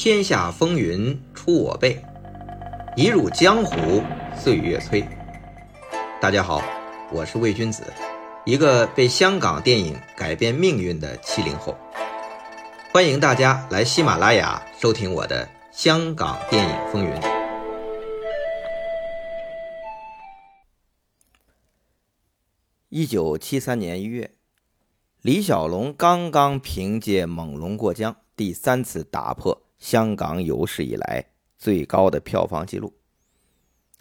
[0.00, 2.00] 天下风云出我辈，
[2.96, 4.00] 一入江湖
[4.32, 5.04] 岁月催。
[6.20, 6.62] 大家好，
[7.12, 7.82] 我是魏君子，
[8.46, 11.76] 一个被香港电影改变命运的七零后。
[12.92, 17.10] 欢迎大家来喜马拉雅收听我的《香港电影风云》。
[22.88, 24.30] 一九七三年一月，
[25.22, 31.24] 李小龙刚刚凭借《猛龙过江》第三次打破香港有史以来
[31.56, 32.92] 最高的票房纪录。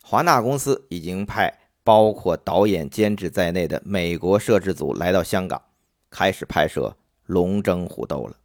[0.01, 1.53] 华纳公司已经派
[1.83, 5.61] 包括导演、监制在内的美国摄制组来到香港，
[6.09, 6.95] 开始拍摄
[7.25, 8.37] 《龙争虎斗》了。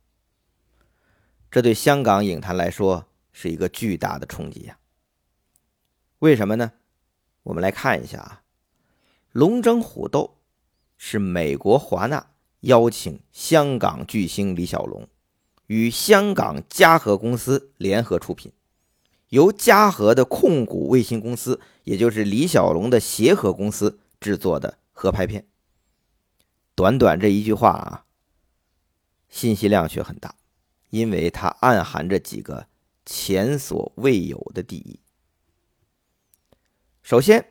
[1.51, 4.79] 这对香港影坛来说是一个巨大的冲击呀！
[6.21, 6.73] 为什么呢？
[7.43, 8.43] 我们来看一下啊。
[9.33, 10.39] 龙争虎斗
[10.97, 12.31] 是美国华纳
[12.61, 15.09] 邀请香港巨星李小龙
[15.73, 18.53] 与香港嘉禾公司联合出品，
[19.31, 25.47] 由嘉禾的控股卫星公司，也就是李小龙的协和公司制作的合拍片。
[26.75, 28.05] 短短这一句话啊，
[29.31, 30.35] 信息量却很大，
[30.91, 32.67] 因为它暗含着几个
[33.07, 35.01] 前所未有的第一。
[37.03, 37.47] 首先。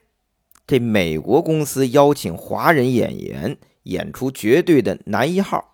[0.68, 5.71] 这美国公司邀请华人演员演出绝对的男一号，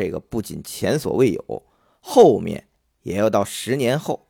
[0.00, 1.62] 这个不仅前所未有，
[2.00, 2.68] 后面
[3.02, 4.28] 也要到十年后，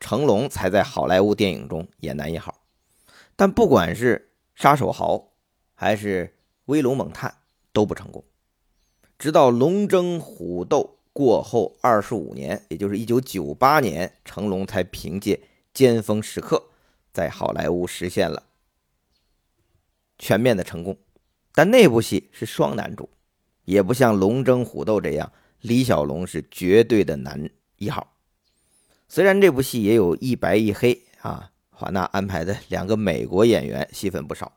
[0.00, 2.62] 成龙才在好莱坞电影中演男一号。
[3.36, 5.32] 但不管是杀手豪
[5.74, 7.34] 还是威龙猛探
[7.70, 8.24] 都不成功，
[9.18, 15.36] 直到龙争虎斗过后二十五年，也就是一九九八年，成龙才凭借
[15.74, 16.56] 《尖峰时刻》
[17.12, 18.44] 在好莱坞实现了。
[20.18, 20.96] 全面的成功，
[21.52, 23.10] 但那部戏是双男主，
[23.64, 28.16] 也不像《龙争虎斗》这样，李小龙是绝对的男一号。
[29.08, 34.52] 虽然这部戏也有一白一黑啊，华纳安排的两个美国演员戏份不少，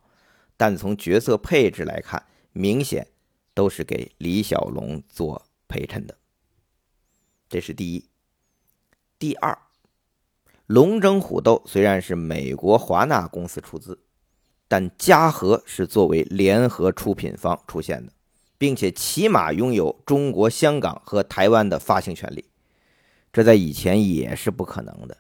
[0.58, 3.08] 但从角色配置来看，明显
[3.54, 6.18] 都是给李小龙做陪衬的。
[7.50, 8.10] 这是第一。
[9.20, 9.52] 第二，
[10.68, 14.00] 《龙争虎斗》虽然是美国华纳公司出资。
[14.66, 18.12] 但嘉禾是作为联合出品方出现的，
[18.64, 22.46] 并且起码拥有中国香港和台湾的发行权利，
[23.34, 25.18] 这在以前也是不可能的。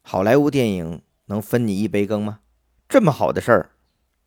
[0.00, 2.40] 好莱坞电影能分你一杯羹吗？
[2.88, 3.72] 这么好的事儿，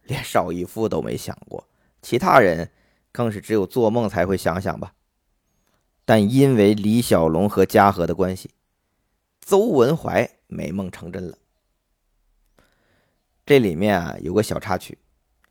[0.04, 1.68] 连邵逸夫都没想过，
[2.04, 2.70] 其他人
[3.12, 4.94] 更是只有做梦才会想想吧。
[6.06, 8.52] 但因为李小龙和嘉禾的关系，
[9.42, 11.40] 邹文怀美梦成真了。
[13.48, 15.00] 这里面啊有个小插曲，《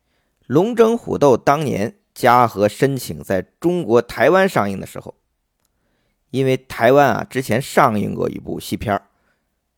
[0.47, 5.15] 龙争虎斗》当年嘉禾申请在中国台湾上映的时候，
[6.31, 9.01] 因为台湾啊之前上映过一部戏片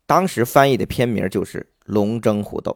[0.06, 2.70] 当时翻译的片名就是《龙争虎斗》，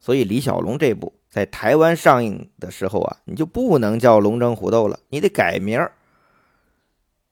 [0.00, 5.88] 所以李小龙这部在台湾上映的时候啊，你就不能叫《龙争虎斗》了，你得改名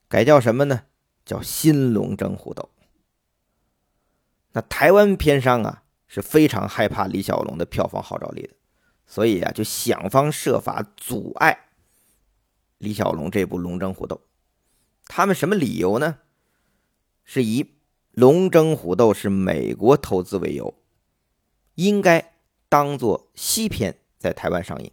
[0.07, 0.83] 改叫什么呢？
[1.25, 2.69] 叫《新龙争虎斗》。
[4.53, 5.83] 那台湾片商啊。
[6.13, 8.49] 是非常害怕李小龙的票房号召力的，
[9.11, 11.65] 所以啊，就想方设法阻碍
[12.77, 14.15] 李小龙这部《龙争虎斗》。
[15.05, 16.19] 他们什么理由呢？
[17.25, 17.63] 是以
[18.11, 20.73] 《龙争虎斗》是美国投资为由，
[21.75, 22.35] 应该
[22.69, 24.89] 当做西片在台湾上映。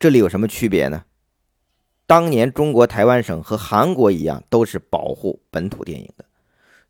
[0.00, 1.04] 这里有什么区别呢？
[2.04, 6.24] 当年中国台湾省和韩国一样，都是保护本土电影的。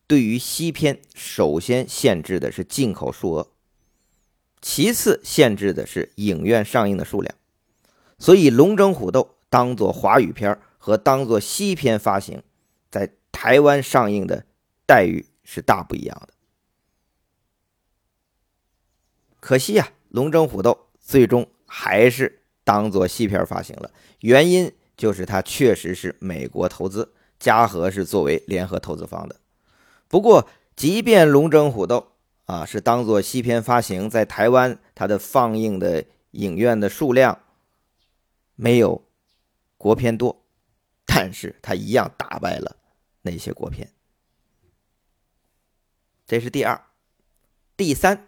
[0.07, 3.49] 对于西片，首先限制的是进口数额，
[4.61, 7.35] 其次限制的是影院上映的数量。
[8.19, 12.43] 所以，《龙争虎斗》当做华语片和当做西片发行，
[12.91, 14.47] 在台湾上映的
[14.87, 16.33] 待遇是大不一样的。
[19.39, 23.91] 可惜啊，《龙争虎斗》最终还是当做西片发行了，
[24.21, 29.37] 原因就是它确实是美国投资，嘉禾是作为联合投资方的。
[30.09, 31.99] 不过，即便《龙争虎斗》
[32.47, 37.41] 啊是当做西片发行，在台湾它的放映的影院的数量
[38.55, 39.05] 没有
[39.77, 40.45] 国片多，
[41.05, 42.77] 但是它一样打败了
[43.23, 43.93] 那些国片。
[46.27, 46.81] 这是第二、
[47.77, 48.17] 第三，《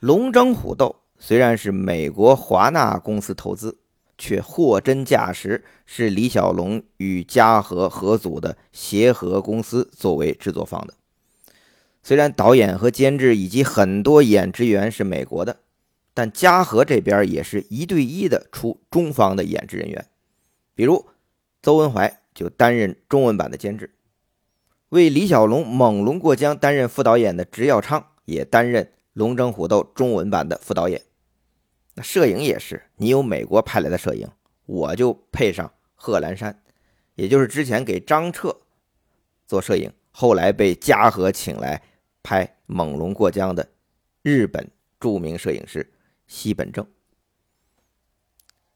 [0.00, 3.78] 龙争虎斗》虽然是美国华纳公司投资，
[4.18, 10.94] 却货真价实是李小龙与嘉禾合组的协和公司作为制作方的。
[12.02, 15.60] 虽然导演和监制以及很多演职员是美国的，
[16.12, 20.06] 但嘉禾这边也是一对一的出中方的演职人员，
[20.74, 21.06] 比如
[21.62, 23.94] 邹文怀就担任中文版的监制。
[24.88, 31.00] 为李小龙《猛龙过江》担任副导演的直耀昌也担任《龙争虎斗》中文版的副导演。
[31.94, 34.28] 那摄影也是，你有美国派来的摄影，
[34.66, 36.62] 我就配上贺兰山，
[37.14, 38.58] 也就是之前给张彻
[39.46, 41.80] 做摄影，后来被嘉禾请来
[42.22, 43.68] 拍《猛龙过江》的
[44.22, 44.70] 日本
[45.00, 45.92] 著名摄影师
[46.26, 46.86] 西本正。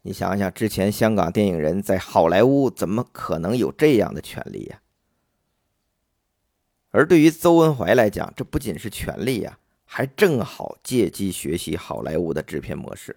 [0.03, 4.81] 你想想，之前香港电影人在好莱坞怎么可能有这样的权利呀？
[6.91, 9.59] 而对于邹文怀来讲，这不仅是权利呀。
[9.89, 13.17] 还正好借机学习好莱坞的制片模式，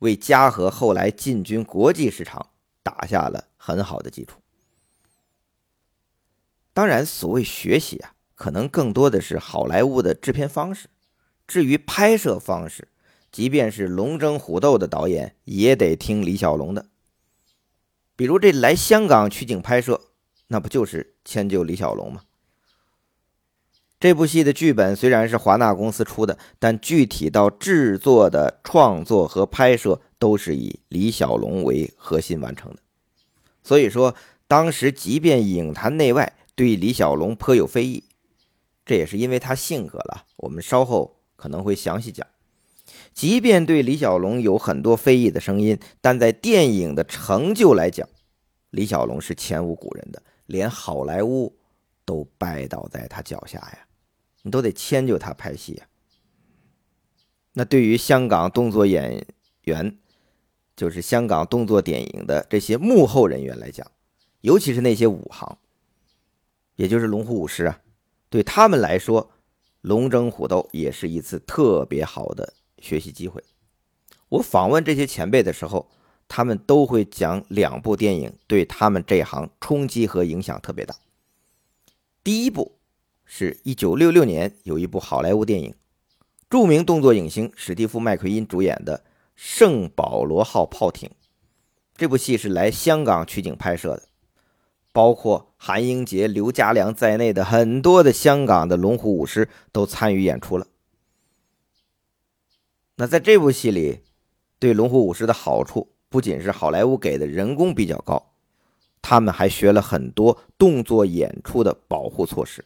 [0.00, 2.50] 为嘉禾后来进军国际市场
[2.82, 4.40] 打下了很好的基础。
[6.72, 10.86] 当然，所谓学习啊，可能更多的是好莱坞的制片方式。
[11.48, 12.86] 至于拍摄方式，
[13.32, 16.86] 即便是龙争虎斗的导演，也得听李小龙的。
[18.14, 20.02] 比如这来香港取景拍摄，
[20.46, 22.22] 那不就是迁就李小龙吗？
[23.98, 32.78] 这部戏的剧本虽然是华纳公司出的，但具体到制作的创作和拍摄都是以李小龙为核心完成的。
[33.64, 34.14] 所以说，
[34.46, 38.04] 当时即便影坛内外对李小龙颇有非议，
[38.88, 40.24] 这也是因为他性格了。
[40.38, 42.26] 我们稍后可能会详细讲。
[43.12, 48.08] 即便对李小龙有很多非议的声音，但在电影的成就来讲，
[48.70, 51.54] 李小龙是前无古人的，连好莱坞
[52.06, 53.86] 都拜倒在他脚下呀。
[54.40, 55.86] 你都得迁就他拍戏啊。
[57.52, 59.26] 那对于香港动作演
[59.64, 59.98] 员，
[60.74, 63.86] 就是香港动作电影的这些幕后人员来讲，
[64.40, 65.58] 尤其是那些武行，
[66.76, 67.80] 也就是龙虎武师啊，
[68.28, 69.30] 对他们来说，
[69.80, 73.42] 龙争虎斗也是一次特别好的学习机会。
[74.28, 75.90] 我访问这些前辈的时候，
[76.26, 80.96] 他们都会讲两部电影对他们这行冲击和影响特别大。
[82.22, 82.74] 第一部。
[83.30, 85.74] 是一九六六年有一部好莱坞电影，
[86.48, 89.04] 著名动作影星史蒂夫·麦奎因主演的
[89.36, 91.10] 《圣保罗号炮艇》。
[91.94, 94.07] 这部戏是来香港取景拍摄的，
[94.98, 100.66] 包括韩英杰、刘家良在内的很多的香港的龙虎武师都参与演出了。
[102.96, 104.00] 那在这部戏里，
[104.58, 108.32] 对龙虎武师的好处不仅是好莱坞给的人工比较高，
[109.00, 112.64] 他们还学了很多动作演出的保护措施。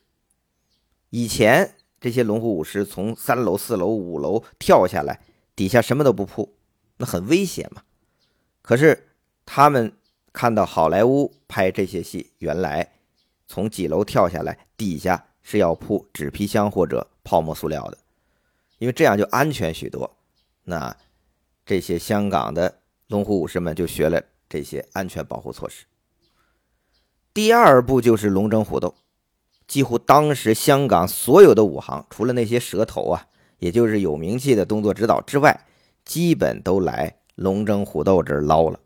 [1.10, 5.20] 以前这些龙虎武师从三楼、四楼、五楼跳下来，
[5.54, 6.54] 底下什么都不铺，
[6.96, 7.82] 那很危险嘛。
[8.62, 9.08] 可是
[9.44, 9.92] 他们
[10.32, 12.92] 看到好莱坞拍这些戏，原来
[13.46, 17.98] 从几楼跳下来，底下是要铺纸皮箱或者泡沫塑料的，
[18.78, 20.16] 因为这样就安全许多。
[20.64, 20.96] 那
[21.66, 25.84] 这些香港的龙虎武士们就学了这些安全保护措施。
[27.34, 28.94] 第二步就是龙争虎斗。
[29.68, 33.26] 几乎当时香港所有的武行，除了那些蛇头啊，
[33.58, 35.64] 也就是有名气的动作指导之外，
[36.04, 38.78] 基本都来龙争虎斗这儿捞了。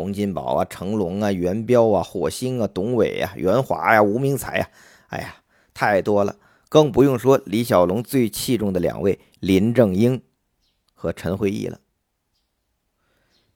[0.00, 4.70] 洪金宝啊、成龙啊、元彪啊、火星啊、董伟啊、袁华呀、吴明才呀，
[5.08, 5.36] 哎呀，
[5.74, 6.36] 太多了。
[6.70, 10.22] 更不用说李小龙最器重的两位林正英
[10.94, 11.80] 和陈慧义了。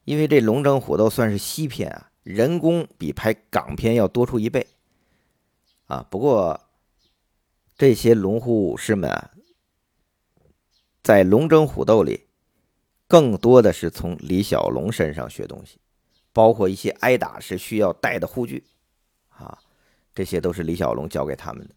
[0.04, 4.66] 因为这龙争虎斗算是西片啊，人工比拍港片要多出一倍。
[5.86, 6.60] 啊，不过
[7.78, 9.30] 这些龙虎武师们啊，
[11.02, 12.26] 在龙争虎斗里，
[13.06, 15.78] 更多的是从李小龙身上学东西，
[16.34, 18.62] 包括一些挨打是需要带的护具，
[19.30, 19.56] 啊，
[20.14, 21.74] 这些都是李小龙教给他们的。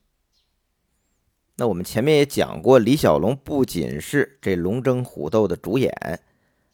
[1.56, 6.20] 那我们前面也讲过，李小龙不仅是这龙争虎斗的主演，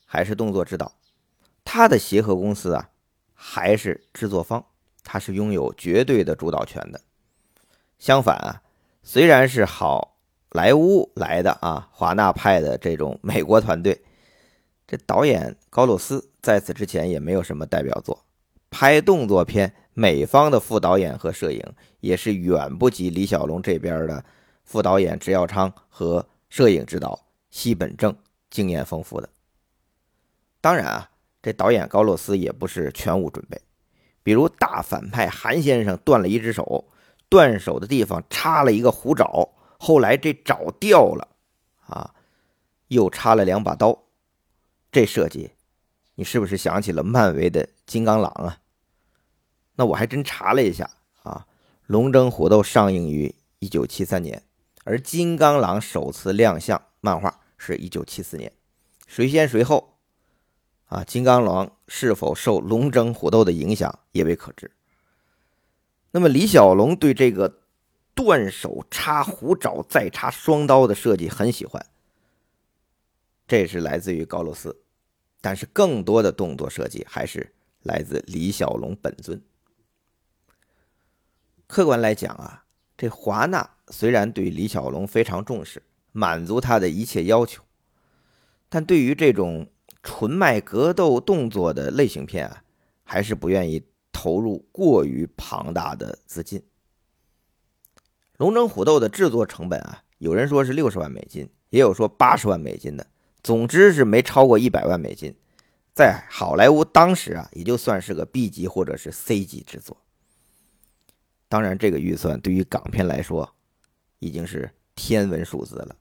[0.05, 0.93] 还是动作指导，
[1.63, 2.89] 他的协和公司啊，
[3.33, 4.65] 还是制作方，
[5.03, 6.99] 他是拥有绝对的主导权的。
[7.99, 8.61] 相反啊，
[9.03, 10.17] 虽然是好
[10.51, 14.01] 莱坞来的啊，华纳派的这种美国团队，
[14.87, 18.25] 这导演高洛斯在此之前也没有什么代表作。
[18.69, 21.61] 拍动作片，美方的副导演和摄影
[21.99, 24.23] 也是远不及李小龙这边的
[24.63, 28.15] 副导演直耀昌和摄影指导西本正
[28.49, 29.29] 经验丰富的。
[30.59, 31.09] 当然啊，
[31.41, 33.61] 这导演高洛斯也不是全无准备，
[34.23, 36.85] 比如大反派韩先生断了一只手。
[37.29, 39.49] 断手的地方插了一个虎爪，
[39.79, 41.27] 后来这爪掉了，
[41.87, 42.13] 啊，
[42.89, 44.03] 又插了两把刀，
[44.93, 45.49] 这设计，
[46.13, 48.59] 你是不是想起了漫威的金刚狼啊？
[49.75, 50.87] 那我还真查了一下
[51.23, 51.47] 啊，
[51.87, 54.43] 《龙争虎斗》上映于一九七三年，
[54.83, 58.53] 而金刚狼首次亮相漫画是一九七四年，
[59.07, 59.97] 谁先谁后？
[60.85, 64.69] 啊，金刚狼是否受《龙争虎斗》的影响，也未可知。
[66.11, 67.61] 那么李小龙对这个
[68.13, 71.83] 断手插虎爪再插双刀的设计很喜欢，
[73.47, 74.82] 这是来自于高露斯，
[75.43, 79.41] 但是更多的动作设计还是来自李小龙本尊。
[81.67, 82.63] 客观来讲啊，
[82.95, 85.83] 这华纳虽然对李小龙非常重视，
[86.13, 87.61] 满足他的一切要求，
[88.69, 89.67] 但对于这种
[90.01, 92.63] 纯卖格斗动作的类型片啊，
[93.03, 93.83] 还是不愿意
[94.13, 96.63] 投入过于庞大的资金。
[98.37, 103.05] 龙争虎斗的制作成本啊，有人说是六十万美金，也有说八十万美金的，
[103.43, 105.35] 总之是没超过一百万美金。
[105.93, 109.97] 在好莱坞当时啊，也就算是个 B 级或者是 C 级制作。
[111.47, 113.53] 当然，这个预算对于港片来说，
[114.17, 115.95] 已经是天文数字了。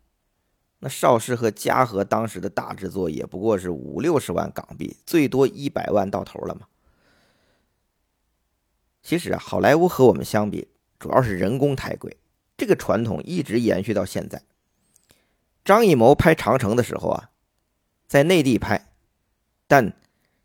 [0.79, 6.63] 那邵氏和嘉禾当时的大制作也不过是五六十万港币，最多一百万到头了嘛。
[9.03, 10.69] 其实啊，好莱坞和我们相比，
[10.99, 12.17] 主要是人工太贵。
[12.57, 14.43] 这个传统一直延续到现在。
[15.65, 17.31] 张艺谋拍《长城》的时候啊，
[18.13, 18.89] 在内地拍，
[19.67, 19.95] 但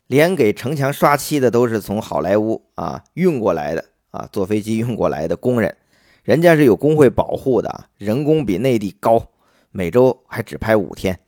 [0.06, 5.76] 连给城墙刷漆的都是从好莱坞啊运过来的啊，坐飞机运过来的工人，
[6.24, 9.32] 人家是有工会保护的啊，人工比内地高，
[9.72, 11.20] 每周还只拍五天，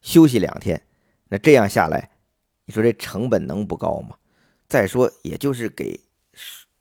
[0.00, 0.82] 休息两天。
[1.28, 2.10] 那这样下来，
[2.64, 4.16] 你说这成本能不高吗？
[4.66, 6.00] 再说，也就是给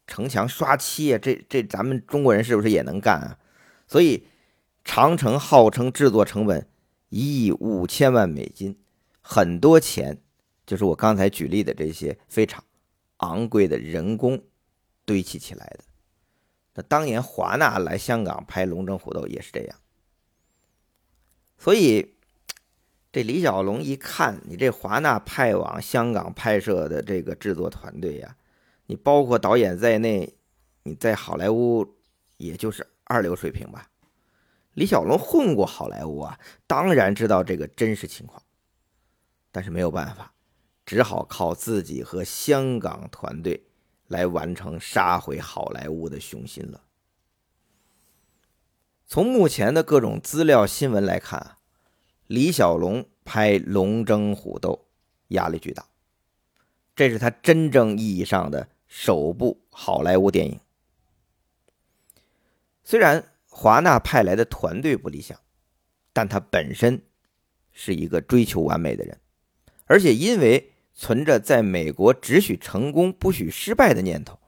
[0.08, 3.38] 城墙刷漆啊，这这咱们中国人是不是也能干啊？
[3.88, 4.26] 所以，
[4.84, 6.68] 长城号称制作成本
[7.10, 8.76] 一亿五千万美金，
[9.24, 10.22] 很多钱
[10.68, 12.64] 就是我刚才举例的这些非常
[13.18, 14.40] 昂贵的人工
[15.06, 15.84] 堆砌起来的。
[16.76, 19.76] 那当年华纳来香港拍《龙争虎斗》也是这样。
[21.58, 22.14] 所以，
[23.12, 28.36] 这李小龙一看你这华纳派往香港拍摄的这个制作团队呀，
[28.86, 30.36] 你包括导演在内，
[30.84, 31.96] 你在好莱坞
[32.38, 32.86] 也就是。
[33.06, 33.90] 二流水平吧，
[34.76, 38.42] 李小龙混过好莱坞啊，当然知道这个真实情况，
[39.54, 40.34] 但是没有办法，
[40.84, 43.68] 只好靠自己和香港团队
[44.08, 46.84] 来完成杀回好莱坞的雄心了。
[49.06, 51.58] 从目前的各种资料新闻来看，
[52.26, 54.88] 李小龙拍《龙争虎斗》
[55.36, 55.86] 压力巨大，
[56.96, 60.60] 这是他真正意义上的首部好莱坞电影。
[62.84, 65.40] 虽然华纳派来的团队不理想，
[66.12, 67.04] 但他本身
[67.72, 69.20] 是一个追求完美的人，
[69.86, 74.40] 而且因为存着在美国只许成功不许失败的念头，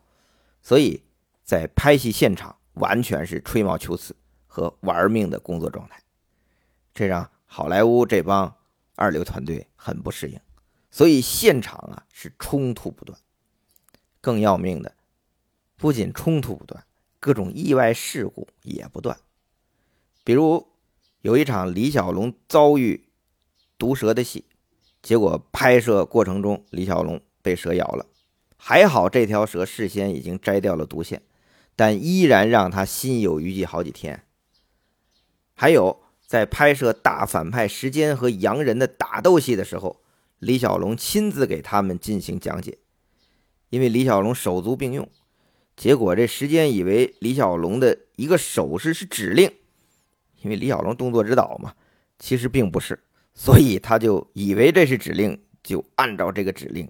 [0.61, 1.03] 所以
[1.43, 4.15] 在拍戏现场完全是吹毛求疵
[4.47, 6.01] 和玩命的工作状态，
[6.93, 8.55] 这让好莱坞这帮
[8.95, 10.39] 二流团队很不适应，
[10.89, 13.17] 所以现场啊是冲突不断。
[14.21, 14.95] 更要命的，
[15.75, 16.85] 不仅冲突不断。
[17.19, 19.17] 各种意外事故也不断，
[20.23, 20.67] 比如
[21.21, 23.07] 有一场李小龙遭遇
[23.79, 24.45] 毒蛇的戏，
[25.05, 28.07] 结果拍摄过程中李小龙被蛇咬了，
[28.57, 31.21] 还好这条蛇事先已经摘掉了毒线，
[31.75, 34.24] 但依然让他心有余悸好几天。
[35.53, 40.01] 还有在拍摄大反派时间和洋人的打斗戏的时候，
[40.39, 42.79] 李小龙亲自给他们进行讲解，
[43.69, 45.07] 因为李小龙手足并用。
[45.77, 49.51] 结果这时间以为李小龙的一个手势是指令，
[50.41, 51.75] 因为李小龙动作指导嘛，
[52.17, 53.00] 其实并不是，
[53.35, 56.89] 所以他就以为这是指令，就按照这个指令，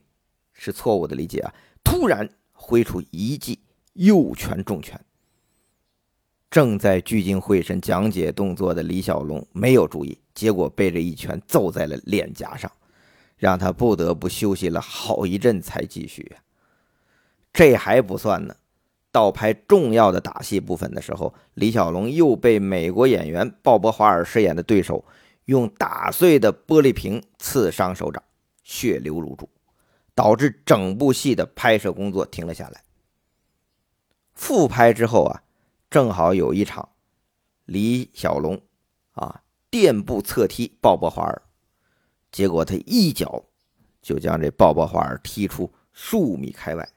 [0.53, 1.53] 是错误的理解啊！
[1.83, 3.59] 突然挥出一记
[3.93, 4.99] 右拳重拳，
[6.49, 12.71] 正在聚精会神讲解动作的李小龙没有注意，结果被这一拳揍在了脸颊上，
[13.37, 16.35] 让他不得不休息了好一阵才继续。
[17.51, 18.55] 这还不算呢。
[19.11, 25.05] 到拍重要的打戏部分的时候，李小龙又被美国演员鲍勃·华尔饰演的对手
[25.45, 28.23] 用打碎的玻璃瓶刺伤手掌，
[28.63, 29.49] 血流如注，
[30.13, 32.83] 导致整部戏的拍摄工作停了下来。
[34.33, 35.43] 复拍之后啊，
[35.89, 36.89] 正好有一场，
[37.65, 38.61] 李小龙
[39.13, 41.41] 啊垫步侧踢鲍勃·华尔，
[42.31, 43.45] 结果他一脚
[44.01, 46.89] 就将这鲍勃·华尔踢出数米开外。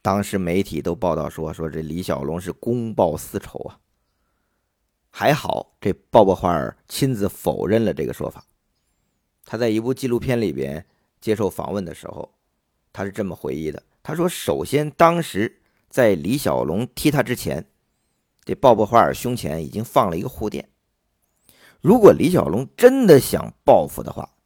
[0.00, 3.80] 当时媒体都报道说，说这李小龙是公报私仇啊。
[5.20, 8.44] 还好，这鲍勃·华尔亲自否认了这个说法。
[9.44, 10.86] 他在一部纪录片里边
[11.20, 12.32] 接受访问的时候，
[12.92, 15.60] 他是这么回忆的：他说，首先当时
[15.90, 17.66] 在李小龙踢他之前，
[18.44, 20.68] 这鲍勃·华尔胸前已经放了一个护垫。
[21.80, 24.36] 如果李小龙真的想报复的话，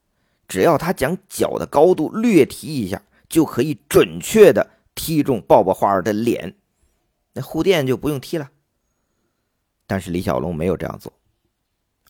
[0.48, 4.70] 只要他将脚的高度略提一下，就可以准确的。
[4.94, 6.56] 踢中鲍勃·华尔的脸，
[7.34, 8.50] 那护垫就不用踢了。
[9.92, 11.12] 但是李小龙没有这样做，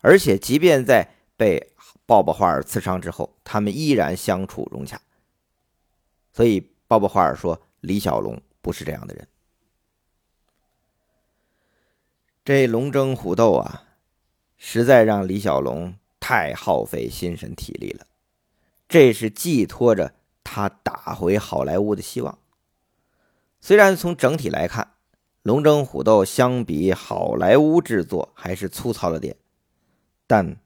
[0.02, 1.72] 而且即便在被
[2.06, 5.00] 鲍勃·华尔刺伤之后，他们依然相处融洽。
[6.32, 9.26] 所以，鲍勃·华尔说：“李小龙不是这样的人。”
[12.46, 13.82] 这龙争虎斗啊，
[14.56, 18.06] 实在让李小龙太耗费心神体力了。
[18.88, 22.38] 这是寄托着他打回好莱坞的希望。
[23.60, 24.84] 虽然从整体来看，
[25.42, 29.36] 《龙争虎斗》相比好莱坞制作还是粗糙了点，
[30.28, 30.56] 但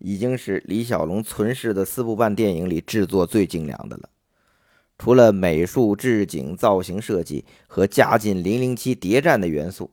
[0.00, 4.10] 已经是李小龙存世的四部半电影里制作最精良的了。
[4.98, 9.92] 除了美术、置景、造型设计和加进零零七谍战的元素，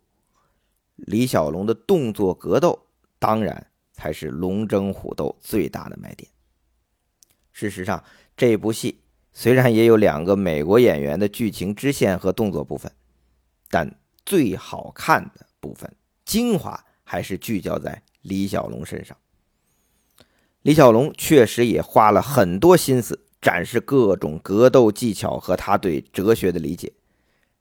[0.96, 2.88] 李小龙的动作格斗
[3.18, 6.30] 当然才是龙争虎斗最大的卖点。
[7.54, 8.04] 事实上，
[8.36, 9.00] 这部戏
[9.32, 12.92] 虽然也有两个美国演员的剧情支线和动作部分，
[13.70, 13.96] 但
[14.26, 19.16] 最好看的部分精华还是聚焦在李小龙身上。
[20.62, 23.22] 李小龙确实也花了很多心思。
[23.42, 26.94] 展示各种格斗技巧和他对哲学的理解，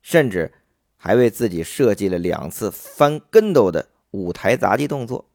[0.00, 0.50] 甚至
[0.96, 5.28] 还为自己设计了两次翻跟斗的舞台杂技动作，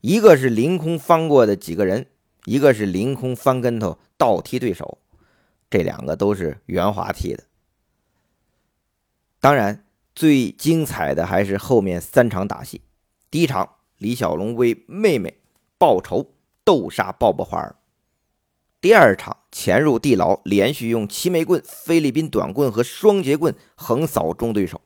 [0.00, 2.06] 一个是凌空翻过的几个人，
[2.44, 4.98] 一个是凌空翻跟头倒踢对手，
[5.68, 7.42] 这两个都是圆滑踢的。
[9.40, 12.82] 当然，最精彩的还是后面三场打戏。
[13.30, 15.38] 第一场，李小龙为妹妹
[15.78, 17.76] 报仇，斗杀鲍勃·华尔。
[18.80, 24.80] 第二场潜入地牢，连续用齐眉棍、菲律宾短棍和双节棍横扫中对手，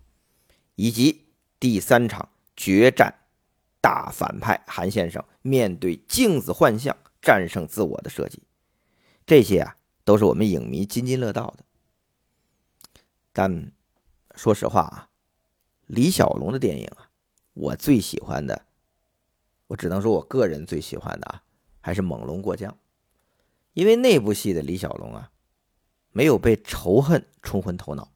[0.74, 1.24] 以及
[1.58, 3.14] 第三场决战
[3.80, 8.42] 大反派韩先生面对镜子幻象战胜自我的设计，
[9.26, 11.64] 这些啊都是我们影迷津津乐道的。
[13.32, 13.72] 但
[14.34, 15.08] 说实话啊，
[15.86, 17.10] 李小龙的电影啊，
[17.54, 18.62] 我最喜欢的，
[19.68, 21.42] 我只能说我个人最喜欢的啊，
[21.80, 22.70] 还是《猛龙过江》。
[23.72, 25.30] 因为那部戏的李小龙啊，
[26.10, 28.10] 没有被仇恨冲昏头脑，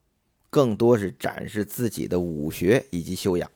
[0.48, 3.48] 更多是展示自己的武学以及修养。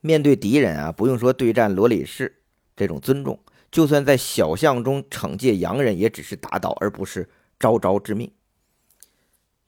[0.00, 2.42] 面对敌人啊，不用说对战罗里士
[2.76, 8.30] 这种尊重，就算在小巷中惩戒洋人，也只是打倒，而不是招招致命。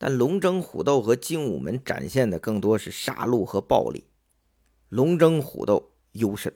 [0.03, 4.03] 但龙争虎斗和精武门展现的更多是杀戮和暴力，
[4.88, 6.53] 龙争虎斗优胜，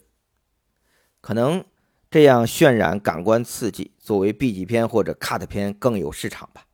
[1.21, 1.65] 可能。
[2.11, 6.67] 这样渲染感官刺激，作为 B 级片或者 cut 片更有市场吧。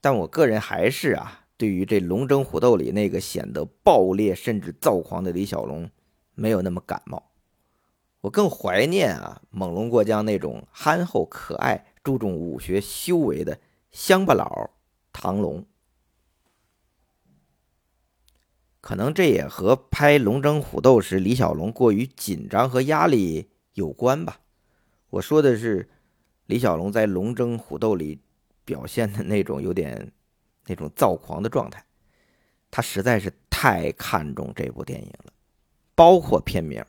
[0.00, 5.88] 但我个人还是啊，对于这《龙争虎斗》里那个显得暴烈甚至躁狂的李小龙，
[6.34, 7.30] 没有那么感冒。
[8.22, 14.70] 我更怀念啊，《猛龙过江》那种憨厚可爱、注重武学修为的乡巴佬
[15.20, 15.66] 唐龙。
[18.80, 23.50] 可能这也和拍《龙争虎斗》时李小龙过于紧张和压力。
[23.74, 24.40] 有关吧，
[25.10, 25.88] 我说的是
[26.46, 28.20] 李小龙在《龙争虎斗》里
[28.64, 30.12] 表现的那种有点
[30.66, 31.84] 那种躁狂的状态，
[32.70, 35.32] 他实在是太看重这部电影了，
[35.94, 36.84] 包括片名。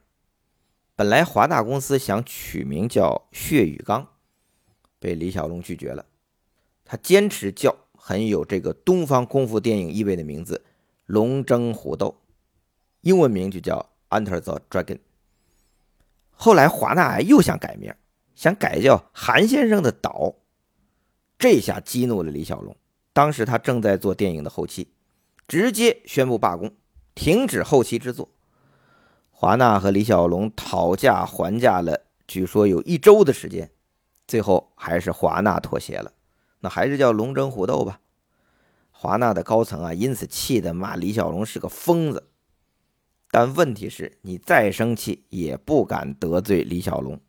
[0.96, 4.04] 本来华纳公司想取名叫《血与钢》，
[5.00, 6.06] 被李小龙拒绝了。
[6.86, 10.64] 他坚持叫很有这个东方功夫电影意味的名字
[11.06, 12.08] 《龙争虎斗》，
[13.02, 13.86] 英文名就叫
[14.18, 14.96] 《Enter the Dragon》。
[16.32, 17.94] 后来华纳又想改名，
[18.34, 20.36] 想改叫韩先生的岛，
[21.38, 22.76] 这下激怒了李小龙。
[23.12, 24.88] 当时他正在做电影的后期，
[25.48, 26.72] 直接宣布罢工，
[27.14, 28.30] 停止后期制作。
[29.32, 33.70] 华纳和李小龙讨价还价了，据说有一周的时间，
[34.28, 36.14] 最后还是华纳妥协了，
[36.60, 38.02] 那还是叫龙争虎斗吧。
[38.92, 42.30] 华纳的高层啊，因此气得骂李小龙是个疯子。
[43.32, 47.22] 但问题是，你再生气也不敢得罪李小龙。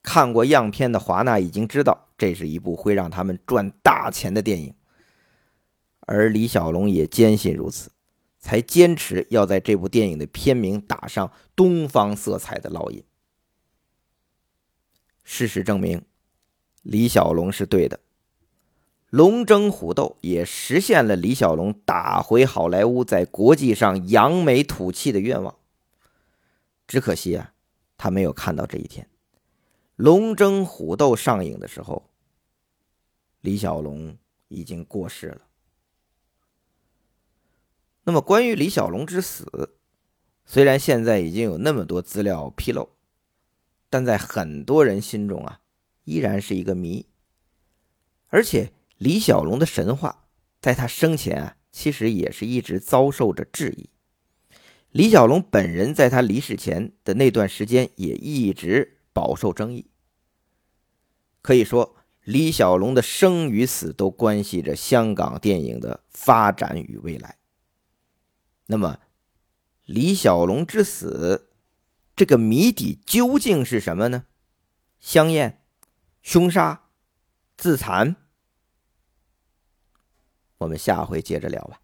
[0.00, 4.74] 看过样片的华纳已经知道，这是一部会让他们赚大钱的电影，
[6.00, 7.90] 而李小龙也坚信如此，
[8.38, 13.04] 才坚持要在这部电影的片名打上东方色彩的烙印。
[15.24, 16.02] 事实证明，
[16.82, 18.00] 李小龙是对的。
[19.10, 25.56] 龙争虎斗也实现了李小龙打回好莱坞，在国际上扬眉吐气的愿望。
[26.86, 27.54] 只可惜啊，
[27.96, 29.08] 他没有看到这一天。
[29.96, 32.10] 龙争虎斗上映的时候，
[33.40, 34.18] 李小龙
[34.48, 35.40] 已经过世了。
[38.04, 39.74] 那么，关于李小龙之死，
[40.44, 42.90] 虽然现在已经有那么多资料披露，
[43.88, 45.60] 但在很多人心中啊，
[46.04, 47.06] 依然是一个谜，
[48.28, 48.70] 而且。
[48.98, 50.26] 李小龙的神话，
[50.60, 53.88] 在他生前啊，其实也是一直遭受着质疑。
[54.90, 59.90] 李小龙本人在他离世前的那段时间也一直饱受争议。
[61.42, 67.36] 可以说，李小龙的生与死都关系着香港电影的发展与未来。
[68.66, 68.98] 那么，
[69.84, 71.50] 李小龙之死
[72.16, 74.24] 这个谜底究竟是什么呢？
[74.98, 75.62] 香艳、
[76.20, 76.82] 凶杀、
[77.56, 78.16] 自残？
[80.58, 81.80] 我们下回接着聊吧。